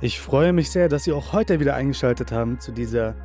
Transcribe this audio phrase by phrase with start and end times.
[0.00, 3.16] Ich freue mich sehr, dass Sie auch heute wieder eingeschaltet haben zu dieser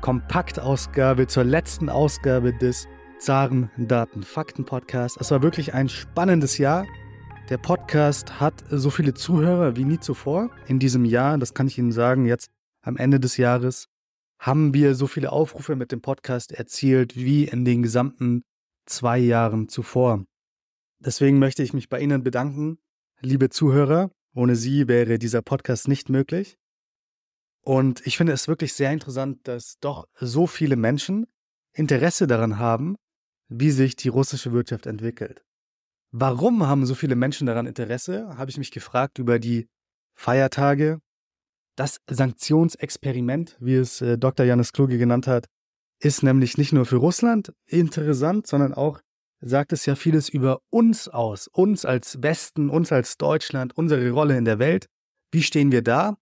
[0.00, 5.18] Kompaktausgabe, zur letzten Ausgabe des Zaren Daten Fakten Podcast.
[5.20, 6.86] Es war wirklich ein spannendes Jahr.
[7.50, 11.36] Der Podcast hat so viele Zuhörer wie nie zuvor in diesem Jahr.
[11.36, 12.24] Das kann ich Ihnen sagen.
[12.24, 12.48] Jetzt
[12.80, 13.88] am Ende des Jahres
[14.38, 18.44] haben wir so viele Aufrufe mit dem Podcast erzielt wie in den gesamten
[18.86, 20.24] zwei Jahren zuvor.
[21.00, 22.78] Deswegen möchte ich mich bei Ihnen bedanken,
[23.20, 24.10] liebe Zuhörer.
[24.34, 26.58] Ohne Sie wäre dieser Podcast nicht möglich.
[27.62, 31.26] Und ich finde es wirklich sehr interessant, dass doch so viele Menschen
[31.72, 32.96] Interesse daran haben,
[33.48, 35.44] wie sich die russische Wirtschaft entwickelt.
[36.10, 39.68] Warum haben so viele Menschen daran Interesse, habe ich mich gefragt über die
[40.14, 41.00] Feiertage.
[41.76, 44.46] Das Sanktionsexperiment, wie es äh, Dr.
[44.46, 45.46] Janis Kluge genannt hat,
[46.00, 49.00] ist nämlich nicht nur für Russland interessant, sondern auch
[49.40, 54.36] sagt es ja vieles über uns aus, uns als Westen, uns als Deutschland, unsere Rolle
[54.36, 54.86] in der Welt.
[55.30, 56.16] Wie stehen wir da?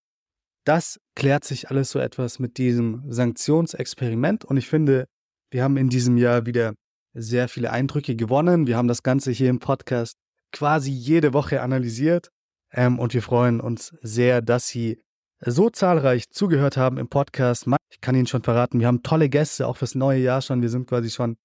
[0.64, 5.06] Das klärt sich alles so etwas mit diesem Sanktionsexperiment und ich finde,
[5.50, 6.74] wir haben in diesem Jahr wieder
[7.14, 8.66] sehr viele Eindrücke gewonnen.
[8.66, 10.16] Wir haben das Ganze hier im Podcast
[10.52, 12.30] quasi jede Woche analysiert
[12.73, 15.01] ähm, und wir freuen uns sehr, dass Sie
[15.40, 17.66] so zahlreich zugehört haben im Podcast.
[17.90, 20.62] Ich kann Ihnen schon verraten, wir haben tolle Gäste, auch fürs neue Jahr schon.
[20.62, 21.36] Wir sind quasi schon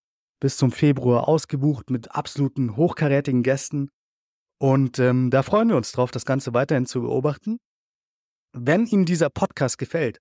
[0.42, 3.90] bis zum Februar ausgebucht mit absoluten hochkarätigen Gästen.
[4.58, 7.58] Und ähm, da freuen wir uns drauf, das Ganze weiterhin zu beobachten.
[8.52, 10.20] Wenn Ihnen dieser Podcast gefällt,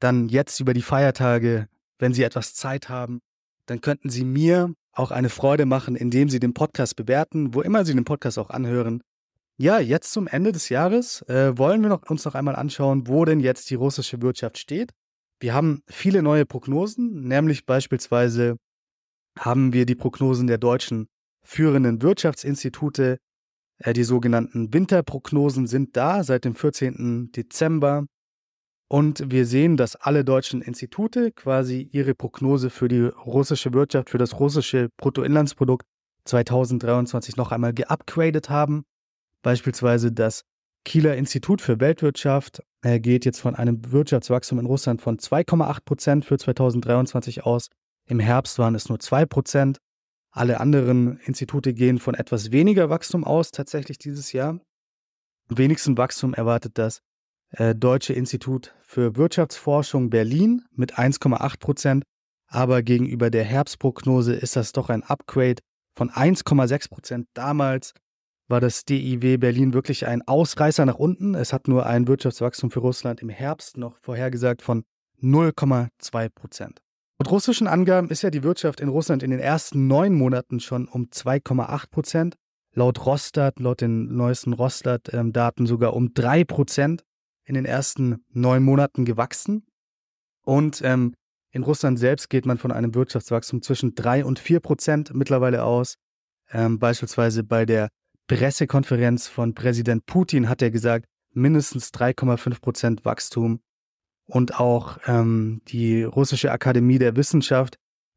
[0.00, 3.20] dann jetzt über die Feiertage, wenn Sie etwas Zeit haben,
[3.66, 7.84] dann könnten Sie mir auch eine Freude machen, indem Sie den Podcast bewerten, wo immer
[7.84, 9.02] Sie den Podcast auch anhören.
[9.58, 13.26] Ja, jetzt zum Ende des Jahres äh, wollen wir noch, uns noch einmal anschauen, wo
[13.26, 14.90] denn jetzt die russische Wirtschaft steht.
[15.38, 18.56] Wir haben viele neue Prognosen, nämlich beispielsweise
[19.38, 21.06] haben wir die Prognosen der deutschen
[21.42, 23.18] führenden Wirtschaftsinstitute.
[23.78, 27.30] Äh, die sogenannten Winterprognosen sind da seit dem 14.
[27.32, 28.06] Dezember.
[28.88, 34.18] Und wir sehen, dass alle deutschen Institute quasi ihre Prognose für die russische Wirtschaft, für
[34.18, 35.86] das russische Bruttoinlandsprodukt
[36.24, 38.82] 2023 noch einmal geupgradet haben.
[39.42, 40.42] Beispielsweise das
[40.84, 46.24] Kieler Institut für Weltwirtschaft äh, geht jetzt von einem Wirtschaftswachstum in Russland von 2,8 Prozent
[46.24, 47.68] für 2023 aus
[48.10, 49.76] im Herbst waren es nur 2%.
[50.32, 54.60] Alle anderen Institute gehen von etwas weniger Wachstum aus, tatsächlich dieses Jahr.
[55.48, 57.00] Am wenigsten Wachstum erwartet das
[57.50, 62.02] äh, Deutsche Institut für Wirtschaftsforschung Berlin mit 1,8%
[62.48, 65.62] Aber gegenüber der Herbstprognose ist das doch ein Upgrade
[65.96, 67.92] von 1,6% Damals
[68.48, 71.36] war das DIW Berlin wirklich ein Ausreißer nach unten.
[71.36, 74.82] Es hat nur ein Wirtschaftswachstum für Russland im Herbst noch vorhergesagt von
[75.22, 76.80] 0,2 Prozent.
[77.20, 80.88] Laut russischen Angaben ist ja die Wirtschaft in Russland in den ersten neun Monaten schon
[80.88, 82.36] um 2,8 Prozent,
[82.72, 87.04] laut Rostat, laut den neuesten Rostat-Daten sogar um 3 Prozent
[87.44, 89.66] in den ersten neun Monaten gewachsen.
[90.46, 91.14] Und ähm,
[91.50, 95.96] in Russland selbst geht man von einem Wirtschaftswachstum zwischen 3 und 4 Prozent mittlerweile aus.
[96.50, 97.90] Ähm, beispielsweise bei der
[98.28, 101.04] Pressekonferenz von Präsident Putin hat er gesagt,
[101.34, 103.60] mindestens 3,5 Prozent Wachstum
[104.30, 107.76] und auch ähm, die russische Akademie der Wissenschaft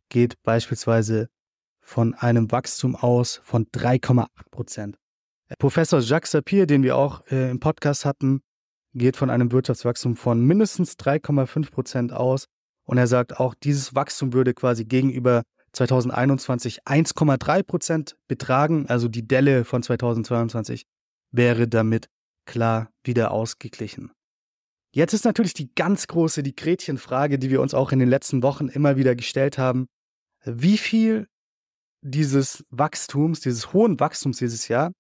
[0.10, 1.30] geht beispielsweise
[1.82, 4.98] von einem Wachstum aus von 3,8 Prozent.
[5.60, 8.42] Professor Jacques Sapir, den wir auch äh, im Podcast hatten,
[8.94, 12.46] geht von einem Wirtschaftswachstum von mindestens 3,5 Prozent aus.
[12.86, 15.44] Und er sagt auch, dieses Wachstum würde quasi gegenüber
[15.74, 18.86] 2021 1,3 Prozent betragen.
[18.88, 20.86] Also die Delle von 2022
[21.32, 22.08] wäre damit
[22.46, 24.12] klar wieder ausgeglichen.
[24.96, 28.44] Jetzt ist natürlich die ganz große, die Gretchenfrage, die wir uns auch in den letzten
[28.44, 29.88] Wochen immer wieder gestellt haben.
[30.46, 31.28] Wie viel
[32.02, 34.92] dieses Wachstums, dieses hohen Wachstums dieses Jahr,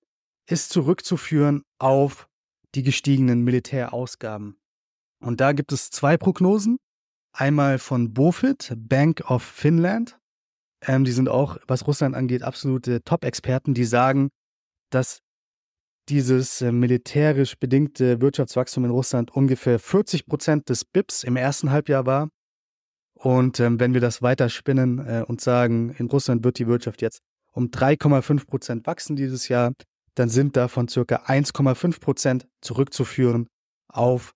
[0.49, 2.27] ist zurückzuführen auf
[2.73, 4.57] die gestiegenen Militärausgaben?
[5.21, 6.77] Und da gibt es zwei Prognosen.
[7.31, 10.17] Einmal von BOFIT, Bank of Finland.
[10.81, 14.29] Ähm, die sind auch, was Russland angeht, absolute Top-Experten, die sagen,
[14.89, 15.22] dass
[16.09, 22.05] dieses äh, militärisch bedingte Wirtschaftswachstum in Russland ungefähr 40 Prozent des BIPs im ersten Halbjahr
[22.05, 22.29] war.
[23.13, 27.01] Und ähm, wenn wir das weiter spinnen äh, und sagen, in Russland wird die Wirtschaft
[27.01, 27.21] jetzt
[27.53, 29.73] um 3,5 Prozent wachsen dieses Jahr,
[30.15, 33.47] dann sind davon circa 1,5 Prozent zurückzuführen
[33.87, 34.33] auf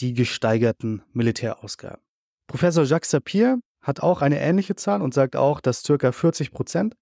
[0.00, 2.02] die gesteigerten Militärausgaben.
[2.46, 6.94] Professor Jacques Sapir hat auch eine ähnliche Zahl und sagt auch, dass circa 40 Prozent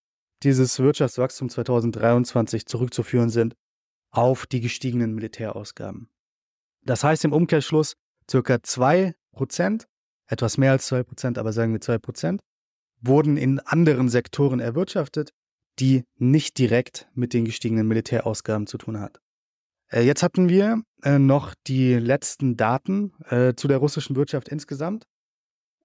[0.42, 3.54] dieses Wirtschaftswachstums 2023 zurückzuführen sind
[4.12, 6.08] auf die gestiegenen Militärausgaben.
[6.84, 7.96] Das heißt im Umkehrschluss,
[8.30, 9.14] circa 2%,
[10.26, 12.38] etwas mehr als 2%, aber sagen wir 2%,
[13.00, 15.32] wurden in anderen Sektoren erwirtschaftet,
[15.78, 19.20] die nicht direkt mit den gestiegenen Militärausgaben zu tun hat.
[19.90, 25.06] Äh, jetzt hatten wir äh, noch die letzten Daten äh, zu der russischen Wirtschaft insgesamt.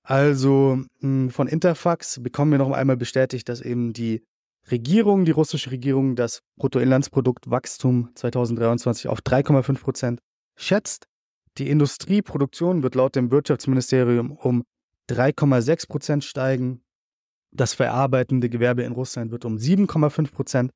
[0.03, 4.23] Also hm, von Interfax bekommen wir noch einmal bestätigt, dass eben die
[4.69, 10.19] Regierung, die russische Regierung, das Bruttoinlandsproduktwachstum 2023 auf 3,5 Prozent
[10.55, 11.07] schätzt.
[11.57, 14.63] Die Industrieproduktion wird laut dem Wirtschaftsministerium um
[15.09, 16.81] 3,6 Prozent steigen.
[17.51, 20.71] Das verarbeitende Gewerbe in Russland wird um 7,5 Prozent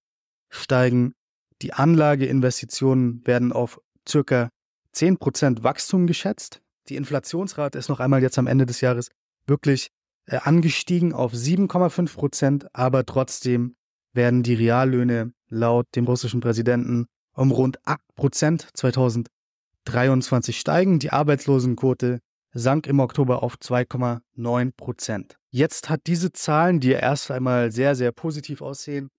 [0.50, 1.14] steigen.
[1.62, 4.50] Die Anlageinvestitionen werden auf circa
[4.94, 6.62] 10 Prozent Wachstum geschätzt.
[6.90, 9.10] Die Inflationsrate ist noch einmal jetzt am Ende des Jahres
[9.46, 9.90] wirklich
[10.26, 13.76] äh, angestiegen auf 7,5 Prozent, aber trotzdem
[14.14, 21.00] werden die Reallöhne laut dem russischen Präsidenten um rund 8 Prozent 2023 steigen.
[21.00, 22.20] Die Arbeitslosenquote
[22.54, 25.36] sank im Oktober auf 2,9 Prozent.
[25.50, 29.10] Jetzt hat diese Zahlen, die erst einmal sehr, sehr positiv aussehen,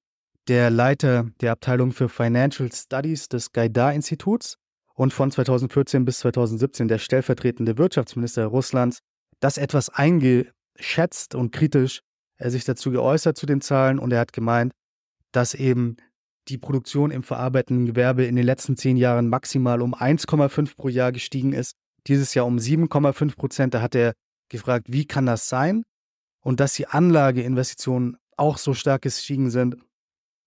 [0.48, 4.56] der Leiter der Abteilung für Financial Studies des Gaidar-Instituts
[4.94, 8.98] und von 2014 bis 2017 der stellvertretende Wirtschaftsminister Russlands,
[9.40, 12.02] das etwas eingeschätzt und kritisch
[12.36, 14.72] er sich dazu geäußert zu den Zahlen und er hat gemeint,
[15.32, 15.96] dass eben
[16.48, 21.12] die Produktion im verarbeitenden Gewerbe in den letzten zehn Jahren maximal um 1,5 pro Jahr
[21.12, 21.74] gestiegen ist.
[22.06, 23.74] Dieses Jahr um 7,5 Prozent.
[23.74, 24.14] Da hat er
[24.48, 25.84] gefragt, wie kann das sein?
[26.40, 29.76] Und dass die Anlageinvestitionen auch so stark gestiegen sind,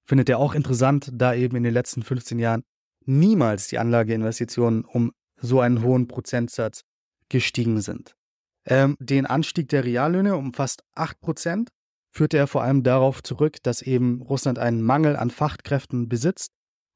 [0.05, 2.63] findet er auch interessant, da eben in den letzten 15 Jahren
[3.05, 6.81] niemals die Anlageinvestitionen um so einen hohen Prozentsatz
[7.29, 8.15] gestiegen sind.
[8.65, 11.69] Ähm, den Anstieg der Reallöhne um fast 8 Prozent
[12.15, 16.51] führte er vor allem darauf zurück, dass eben Russland einen Mangel an Fachkräften besitzt.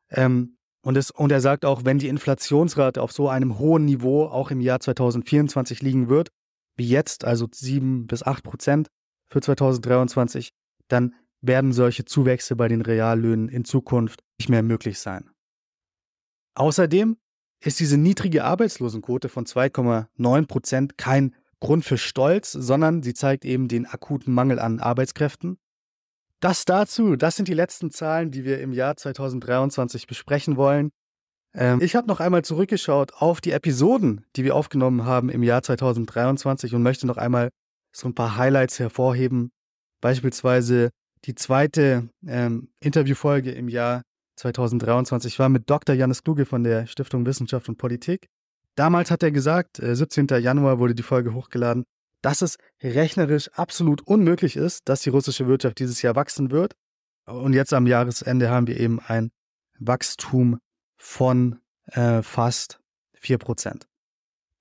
[0.10, 4.26] Ähm, und, es, und er sagt auch, wenn die Inflationsrate auf so einem hohen Niveau
[4.26, 6.30] auch im Jahr 2024 liegen wird,
[6.78, 8.88] wie jetzt, also 7 bis 8 Prozent
[9.30, 10.52] für 2023,
[10.88, 15.30] dann werden solche Zuwächse bei den Reallöhnen in Zukunft nicht mehr möglich sein.
[16.56, 17.18] Außerdem
[17.62, 23.68] ist diese niedrige Arbeitslosenquote von 2,9 Prozent kein Grund für Stolz, sondern sie zeigt eben
[23.68, 25.58] den akuten Mangel an Arbeitskräften.
[26.40, 30.92] Das dazu, das sind die letzten Zahlen, die wir im Jahr 2023 besprechen wollen.
[31.54, 35.62] Ähm, ich habe noch einmal zurückgeschaut auf die Episoden, die wir aufgenommen haben im Jahr
[35.62, 37.50] 2023 und möchte noch einmal
[37.92, 39.52] so ein paar Highlights hervorheben.
[40.00, 40.92] Beispielsweise
[41.26, 44.04] die zweite ähm, Interviewfolge im Jahr
[44.38, 45.96] 2023 war mit Dr.
[45.96, 48.28] Janis Kluge von der Stiftung Wissenschaft und Politik.
[48.80, 50.30] Damals hat er gesagt, 17.
[50.30, 51.84] Äh, Januar wurde die Folge hochgeladen,
[52.22, 56.76] dass es rechnerisch absolut unmöglich ist, dass die russische Wirtschaft dieses Jahr wachsen wird.
[57.26, 59.32] Und jetzt am Jahresende haben wir eben ein
[59.80, 60.60] Wachstum
[60.96, 62.80] von äh, fast
[63.22, 63.82] 4%.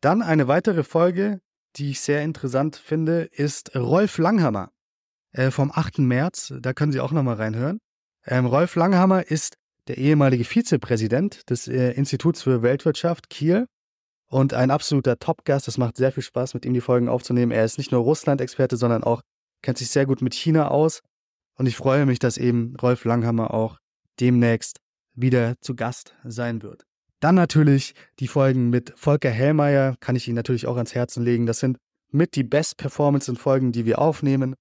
[0.01, 1.41] Dann eine weitere Folge,
[1.77, 4.73] die ich sehr interessant finde, ist Rolf Langhammer
[5.31, 5.99] äh, vom 8.
[5.99, 6.55] März.
[6.59, 7.79] Da können Sie auch nochmal reinhören.
[8.27, 9.55] Ähm, Rolf Langhammer ist
[9.87, 13.69] der ehemalige Vizepräsident des äh, Instituts für Weltwirtschaft Kiel
[14.29, 15.69] und ein absoluter Top-Gast.
[15.69, 17.53] Es macht sehr viel Spaß, mit ihm die Folgen aufzunehmen.
[17.53, 19.23] Er ist nicht nur Russland-Experte, sondern auch
[19.63, 21.01] kennt sich sehr gut mit China aus.
[21.57, 23.79] Und ich freue mich, dass eben Rolf Langhammer auch
[24.21, 24.79] demnächst
[25.15, 26.85] wieder zu Gast sein wird.
[27.21, 31.47] Dann natürlich die Folgen mit Volker Hellmeier, kann ich Ihnen natürlich auch ans Herzen legen.
[31.47, 31.79] Das sind
[32.11, 34.55] mit die Best Performance Folgen, die wir aufnehmen.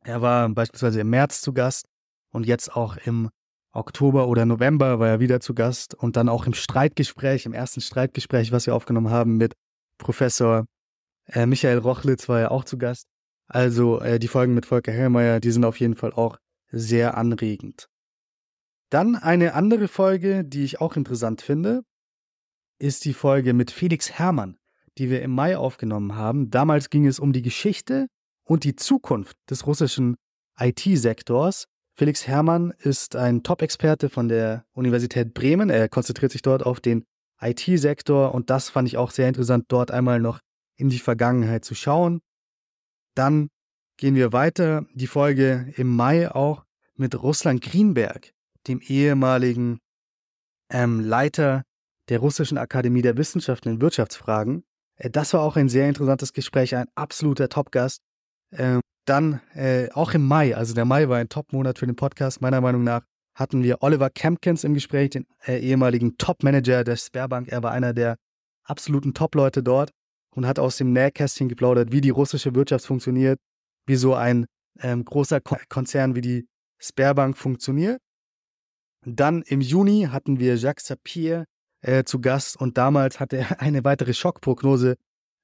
[0.00, 1.86] Er war beispielsweise im März zu Gast
[2.30, 3.30] und jetzt auch im
[3.74, 7.80] Oktober oder November war er wieder zu Gast und dann auch im Streitgespräch, im ersten
[7.80, 9.54] Streitgespräch, was wir aufgenommen haben mit
[9.98, 10.66] Professor
[11.26, 13.06] äh, Michael Rochlitz, war er auch zu Gast.
[13.48, 16.38] Also äh, die Folgen mit Volker Hellmeier, die sind auf jeden Fall auch
[16.70, 17.88] sehr anregend.
[18.90, 21.82] Dann eine andere Folge, die ich auch interessant finde,
[22.78, 24.56] ist die Folge mit Felix Herrmann,
[24.98, 26.50] die wir im Mai aufgenommen haben.
[26.50, 28.06] Damals ging es um die Geschichte
[28.44, 30.16] und die Zukunft des russischen
[30.58, 35.70] IT-Sektors Felix Herrmann ist ein Top-Experte von der Universität Bremen.
[35.70, 37.04] Er konzentriert sich dort auf den
[37.40, 40.40] IT-Sektor und das fand ich auch sehr interessant, dort einmal noch
[40.76, 42.20] in die Vergangenheit zu schauen.
[43.14, 43.48] Dann
[43.96, 44.86] gehen wir weiter.
[44.92, 46.64] Die Folge im Mai auch
[46.96, 48.32] mit Russland Greenberg,
[48.66, 49.78] dem ehemaligen
[50.70, 51.62] ähm, Leiter
[52.08, 54.64] der Russischen Akademie der Wissenschaften in Wirtschaftsfragen.
[54.96, 58.00] Äh, das war auch ein sehr interessantes Gespräch, ein absoluter Top-Gast.
[58.50, 62.40] Ähm, dann äh, auch im Mai, also der Mai war ein Top-Monat für den Podcast,
[62.40, 63.02] meiner Meinung nach,
[63.34, 67.48] hatten wir Oliver Kempkins im Gespräch, den äh, ehemaligen Top-Manager der Sperrbank.
[67.48, 68.16] Er war einer der
[68.64, 69.90] absoluten Top-Leute dort
[70.34, 73.38] und hat aus dem Nähkästchen geplaudert, wie die russische Wirtschaft funktioniert,
[73.86, 74.46] wie so ein
[74.80, 78.00] ähm, großer Ko Konzern wie die Sperrbank funktioniert.
[79.04, 81.44] Dann im Juni hatten wir Jacques Sapir
[81.82, 84.96] äh, zu Gast und damals hat er eine weitere Schockprognose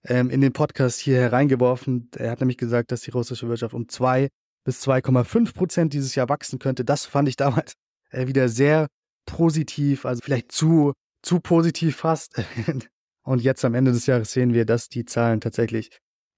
[0.05, 2.11] ähm, in den Podcast hier hereingeworfen.
[2.17, 4.29] Er hat nämlich gesagt, dass die russische Wirtschaft um 2
[4.65, 6.85] bis 2,5 Prozent dieses Jahr wachsen könnte.
[6.85, 7.75] Das fand ich damals
[8.11, 8.89] äh, wieder sehr
[9.27, 10.93] positiv, also vielleicht zu
[11.23, 12.43] zu positiv fast.
[13.23, 15.91] Und jetzt am Ende des Jahres sehen wir, dass die Zahlen tatsächlich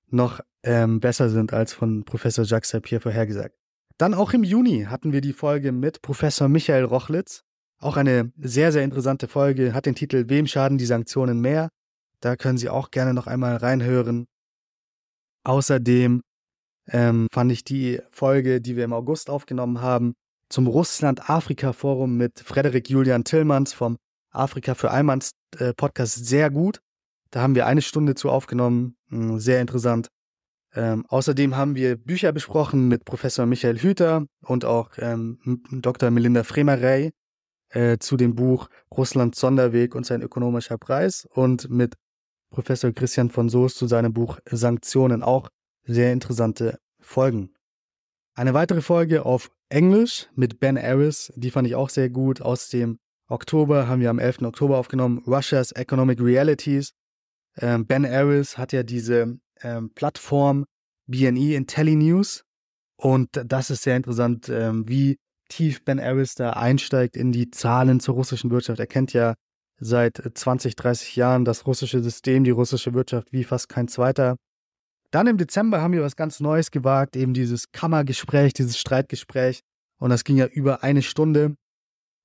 [0.08, 3.54] noch ähm, besser sind als von Professor Jacques Sapir vorhergesagt.
[3.98, 7.44] Dann auch im Juni hatten wir die Folge mit Professor Michael Rochlitz.
[7.78, 11.68] Auch eine sehr, sehr interessante Folge, hat den Titel Wem schaden die Sanktionen mehr?
[12.22, 14.26] Da können Sie auch gerne noch einmal reinhören.
[15.44, 16.22] Außerdem
[16.86, 20.14] ähm, fand ich die Folge, die wir im August aufgenommen haben,
[20.48, 23.98] zum Russland-Afrika-Forum mit Frederik Julian Tillmanns vom
[24.30, 26.80] Afrika für Allmanns äh, Podcast sehr gut.
[27.30, 28.96] Da haben wir eine Stunde zu aufgenommen.
[29.08, 30.08] Hm, sehr interessant.
[30.74, 36.10] Ähm, außerdem haben wir Bücher besprochen mit Professor Michael Hüter und auch ähm, Dr.
[36.10, 37.10] Melinda Fremerey
[37.70, 41.94] äh, zu dem Buch Russlands Sonderweg und sein ökonomischer Preis und mit
[42.52, 45.48] Professor Christian von Soos zu seinem Buch Sanktionen auch
[45.84, 47.50] sehr interessante Folgen.
[48.34, 52.40] Eine weitere Folge auf Englisch mit Ben Aris, die fand ich auch sehr gut.
[52.40, 54.42] Aus dem Oktober haben wir am 11.
[54.42, 56.92] Oktober aufgenommen, Russia's Economic Realities.
[57.58, 60.64] Ähm, ben Aris hat ja diese ähm, Plattform
[61.06, 62.44] BNE IntelliNews
[62.96, 65.18] und das ist sehr interessant, ähm, wie
[65.48, 68.80] tief Ben Aris da einsteigt in die Zahlen zur russischen Wirtschaft.
[68.80, 69.34] Er kennt ja
[69.82, 74.36] seit 20, 30 Jahren das russische System, die russische Wirtschaft wie fast kein zweiter.
[75.10, 79.60] Dann im Dezember haben wir was ganz Neues gewagt, eben dieses Kammergespräch, dieses Streitgespräch.
[79.98, 81.56] Und das ging ja über eine Stunde.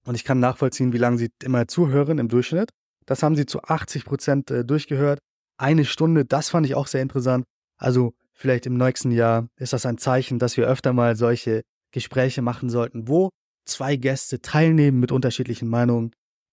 [0.05, 2.69] Und ich kann nachvollziehen, wie lange Sie immer zuhören im Durchschnitt.
[3.05, 5.19] Das haben Sie zu 80 Prozent äh, durchgehört.
[5.57, 7.43] Eine Stunde, das fand ich auch sehr interessant.
[7.77, 12.41] Also vielleicht im nächsten Jahr ist das ein Zeichen, dass wir öfter mal solche Gespräche
[12.41, 13.29] machen sollten, wo
[13.65, 16.11] zwei Gäste teilnehmen mit unterschiedlichen Meinungen.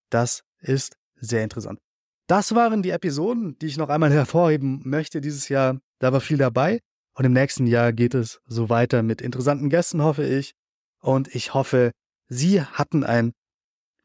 [0.09, 1.79] Das ist sehr interessant.
[2.27, 5.79] Das waren die Episoden, die ich noch einmal hervorheben möchte dieses Jahr.
[5.99, 6.79] Da war viel dabei.
[7.17, 10.53] Und im nächsten Jahr geht es so weiter mit interessanten Gästen, hoffe ich.
[10.99, 11.91] Und ich hoffe,
[12.27, 13.31] Sie hatten ein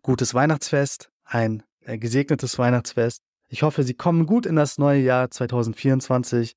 [0.03, 3.21] gutes Weihnachtsfest, ein äh, gesegnetes Weihnachtsfest.
[3.49, 6.55] Ich hoffe, Sie kommen gut in das neue Jahr 2024.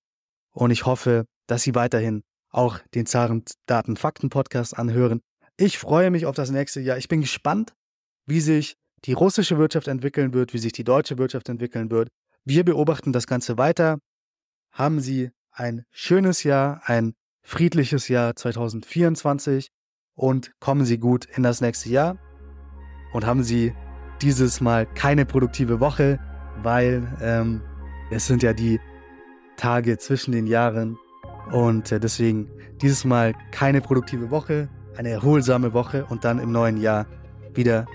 [0.52, 5.22] Und ich hoffe, dass Sie weiterhin auch den Zaren Daten Fakten Podcast anhören.
[5.58, 6.98] Ich freue mich auf das nächste Jahr.
[6.98, 7.74] Ich bin gespannt,
[8.26, 12.10] wie sich die russische Wirtschaft entwickeln wird, wie sich die deutsche Wirtschaft entwickeln wird.
[12.46, 14.00] Wir beobachten das Ganze weiter.
[14.72, 19.70] Haben Sie ein schönes Jahr, ein friedliches Jahr 2024
[20.16, 22.18] und kommen Sie gut in das nächste Jahr.
[23.14, 23.74] Und haben Sie
[24.22, 26.20] dieses Mal keine produktive Woche,
[26.62, 27.62] weil ähm,
[28.10, 28.80] es sind ja die
[29.58, 30.98] Tage zwischen den Jahren.
[31.52, 32.50] Und äh, deswegen
[32.82, 37.06] dieses Mal keine produktive Woche, eine erholsame Woche und dann im neuen Jahr
[37.54, 37.86] wieder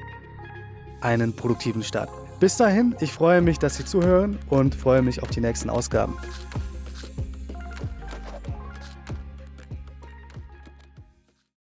[1.00, 2.10] einen produktiven Start.
[2.40, 6.16] Bis dahin, ich freue mich, dass Sie zuhören und freue mich auf die nächsten Ausgaben.